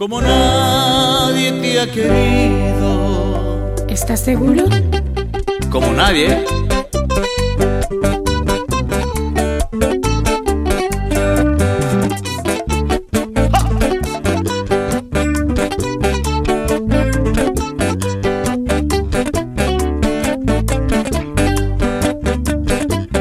como 0.00 0.18
nadie 0.22 1.52
te 1.60 1.78
ha 1.78 1.86
querido. 1.92 3.76
¿Estás 3.86 4.20
seguro? 4.20 4.64
Como 5.70 5.92
nadie. 5.92 6.42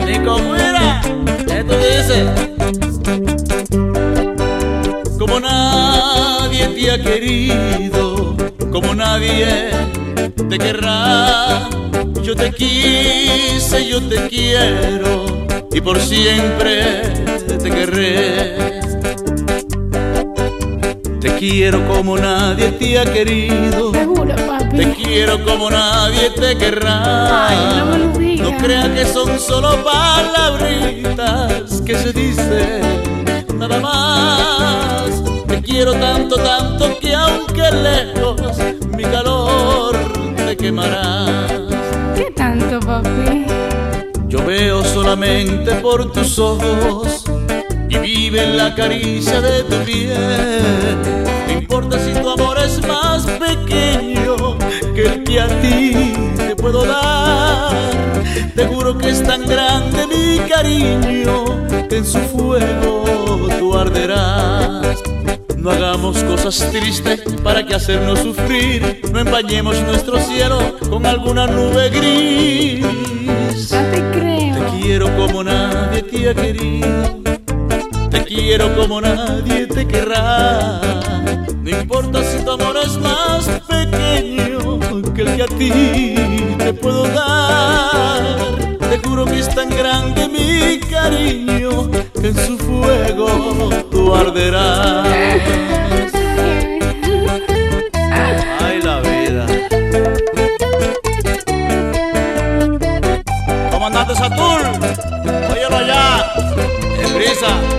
Ni 0.06 0.20
como 0.24 0.56
era, 0.56 1.02
esto 1.46 1.78
dice. 1.78 2.26
Como 3.04 3.29
querido, 7.20 8.36
como 8.72 8.96
nadie 8.96 9.72
te 10.50 10.58
querrá. 10.58 11.70
Yo 12.24 12.34
te 12.36 12.52
quise, 12.52 13.88
yo 13.88 14.02
te 14.02 14.28
quiero 14.30 15.26
y 15.72 15.82
por 15.82 16.00
siempre 16.00 17.02
te 17.62 17.70
querré. 17.70 18.80
Te 21.20 21.36
quiero 21.38 21.86
como 21.88 22.18
nadie 22.18 22.72
te 22.72 22.98
ha 22.98 23.04
querido. 23.04 23.92
Seguro, 23.92 24.36
papi. 24.36 24.78
Te 24.78 24.94
quiero 24.94 25.44
como 25.44 25.70
nadie 25.70 26.30
te 26.30 26.58
querrá. 26.58 27.50
Ay, 27.50 27.58
no 27.80 27.86
me 27.86 27.98
lo 27.98 28.18
digas. 28.18 28.50
No 28.50 28.58
creas 28.60 28.88
que 28.90 29.06
son 29.06 29.38
solo 29.40 29.84
palabritas 29.84 31.82
que 31.86 31.96
se 31.96 32.14
dicen 32.14 32.99
lejos 37.74 38.42
mi 38.96 39.04
calor 39.04 39.96
te 40.36 40.58
quemará. 40.58 41.48
¿Qué 42.16 42.32
tanto, 42.36 42.80
papi? 42.80 43.46
Yo 44.28 44.46
veo 44.46 44.84
solamente 44.84 45.76
por 45.76 46.12
tus 46.12 46.38
ojos 46.38 47.24
y 47.90 47.98
vive 47.98 48.44
en 48.44 48.58
la 48.58 48.76
caricia 48.76 49.42
de 49.42 49.64
tu 49.64 49.76
piel. 49.86 50.98
No 51.48 51.54
importa 51.54 51.98
si 52.00 52.14
tu 52.14 52.30
amor 52.30 52.58
es 52.60 52.86
más 52.88 53.26
pequeño 53.26 54.58
que 54.94 55.06
el 55.06 55.24
que 55.24 55.42
a 55.42 55.48
ti 55.62 56.14
te 56.38 56.56
puedo 56.56 56.86
dar. 56.86 57.74
Te 58.56 58.66
juro 58.66 58.98
que 58.98 59.10
es 59.10 59.24
tan 59.24 59.46
grande 59.48 60.06
mi 60.08 60.40
cariño 60.50 61.46
que 61.88 61.98
en 61.98 62.06
su 62.06 62.20
fuego 62.20 63.04
tú 63.58 63.76
arderás. 63.78 65.02
No 65.70 65.76
hagamos 65.76 66.24
cosas 66.24 66.72
tristes 66.72 67.22
para 67.44 67.64
que 67.64 67.76
hacernos 67.76 68.18
sufrir. 68.22 69.02
No 69.14 69.20
empañemos 69.20 69.80
nuestro 69.84 70.20
cielo 70.20 70.58
con 70.90 71.06
alguna 71.06 71.46
nube 71.46 71.92
gris. 71.92 73.72
No 73.72 73.92
te 73.92 74.02
creo. 74.12 74.56
Te 74.56 74.82
quiero 74.82 75.16
como 75.16 75.44
nadie 75.44 76.02
te 76.02 76.28
ha 76.28 76.34
querido. 76.34 77.22
Te 78.10 78.24
quiero 78.24 78.76
como 78.76 79.00
nadie 79.00 79.68
te 79.68 79.88
querrá. 79.88 80.82
No 81.62 81.70
importa 81.70 82.24
si 82.24 82.44
tu 82.44 82.50
amor 82.50 82.76
es 82.84 82.98
más 82.98 83.48
pequeño 83.68 84.80
que 85.14 85.22
el 85.22 85.36
que 85.36 85.44
a 85.44 85.48
ti 85.50 86.56
te 86.58 86.74
puedo 86.74 87.04
dar. 87.10 88.59
Te 88.90 88.98
juro 89.08 89.26
que 89.26 89.40
es 89.40 89.54
tan 89.54 89.70
grande 89.70 90.28
mi 90.28 90.80
cariño 90.80 91.92
que 92.20 92.28
en 92.28 92.36
su 92.36 92.58
fuego 92.58 93.70
tú 93.92 94.16
arderás. 94.16 95.08
Ay, 98.60 98.82
la 98.82 99.00
vida. 99.02 99.46
Comandante 103.72 104.16
Saturn, 104.16 104.80
óyelo 105.52 105.78
allá, 105.78 106.34
en 107.00 107.14
brisa. 107.14 107.79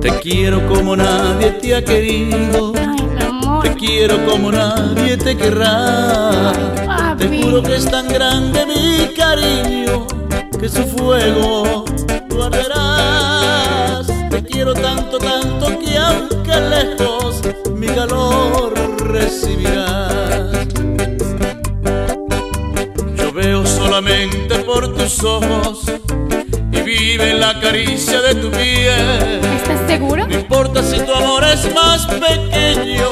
Te 0.00 0.18
quiero 0.20 0.66
como 0.66 0.96
nadie 0.96 1.50
te 1.52 1.74
ha 1.74 1.84
querido. 1.84 2.72
Ay, 2.74 3.06
mi 3.14 3.22
amor. 3.22 3.62
Te 3.64 3.74
quiero 3.74 4.24
como 4.24 4.50
nadie 4.50 5.18
te 5.18 5.36
querrá. 5.36 6.52
Te 7.18 7.28
juro 7.28 7.62
que 7.62 7.76
es 7.76 7.84
tan 7.84 8.08
grande 8.08 8.64
mi 8.64 9.14
cariño 9.14 10.06
que 10.58 10.70
su 10.70 10.84
fuego 10.84 11.84
tú 12.30 12.42
arderás. 12.42 14.06
Te 14.30 14.42
quiero 14.42 14.72
tanto, 14.72 15.18
tanto 15.18 15.78
que 15.78 15.98
aunque 15.98 16.60
lejos 16.70 17.42
mi 17.74 17.86
calor 17.88 18.72
recibirás. 19.02 20.66
Yo 23.16 23.32
veo 23.34 23.66
solamente 23.66 24.60
por 24.60 24.94
tus 24.94 25.22
ojos 25.24 25.84
vive 26.90 27.30
en 27.30 27.40
la 27.40 27.58
caricia 27.60 28.20
de 28.20 28.34
tu 28.34 28.50
piel. 28.50 29.40
¿Estás 29.56 29.86
seguro? 29.86 30.26
No 30.26 30.34
importa 30.34 30.82
si 30.82 30.98
tu 30.98 31.12
amor 31.12 31.44
es 31.44 31.72
más 31.72 32.06
pequeño 32.06 33.08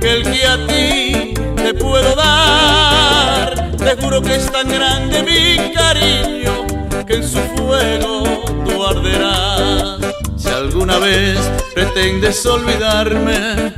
que 0.00 0.14
el 0.14 0.22
que 0.22 0.46
a 0.46 0.66
ti 0.66 1.34
te 1.56 1.74
puedo 1.74 2.14
dar. 2.16 3.76
Te 3.76 3.96
juro 4.02 4.22
que 4.22 4.34
es 4.36 4.50
tan 4.50 4.68
grande 4.68 5.22
mi 5.22 5.72
cariño 5.74 6.66
que 7.06 7.14
en 7.16 7.28
su 7.28 7.38
fuego 7.56 8.24
tú 8.64 8.86
arderás. 8.86 9.98
Si 10.36 10.48
alguna 10.48 10.98
vez 10.98 11.38
pretendes 11.74 12.46
olvidarme, 12.46 13.74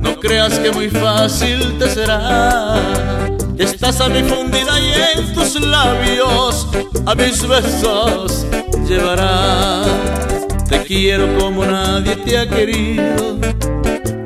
no 0.00 0.18
creas 0.18 0.58
que 0.58 0.72
muy 0.72 0.88
fácil 0.88 1.76
te 1.78 1.90
será. 1.90 2.76
Estás 3.58 4.00
a 4.00 4.08
mi 4.08 4.22
fundida 4.22 4.80
y 4.80 5.18
en 5.18 5.34
tus 5.34 5.60
labios 5.60 6.68
a 7.08 7.14
mis 7.14 7.48
besos 7.48 8.44
llevarás. 8.86 9.88
Te 10.68 10.82
quiero 10.82 11.38
como 11.38 11.64
nadie 11.64 12.16
te 12.16 12.36
ha 12.36 12.46
querido. 12.46 13.38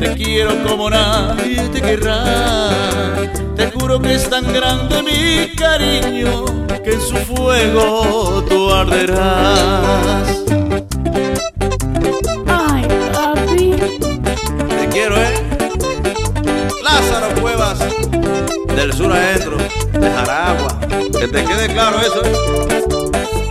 Te 0.00 0.14
quiero 0.16 0.50
como 0.66 0.90
nadie 0.90 1.62
te 1.68 1.80
querrá. 1.80 3.14
Te 3.54 3.70
juro 3.70 4.02
que 4.02 4.14
es 4.14 4.28
tan 4.28 4.52
grande 4.52 5.00
mi 5.04 5.54
cariño 5.54 6.44
que 6.82 6.94
en 6.94 7.00
su 7.00 7.16
fuego 7.18 8.44
tú 8.48 8.72
arderás. 8.72 10.42
Ay, 12.48 12.88
papi. 13.12 13.76
Te 14.68 14.88
quiero, 14.90 15.16
¿eh? 15.22 15.34
Lázaro 16.82 17.40
Cuevas, 17.40 17.78
del 18.82 18.92
sur 18.94 19.12
adentro, 19.12 19.56
de 19.56 20.10
Jaragua. 20.10 20.80
Que 21.20 21.28
te 21.28 21.44
quede 21.44 21.72
claro 21.72 22.00
eso. 22.00 22.20
¿eh? 22.24 23.41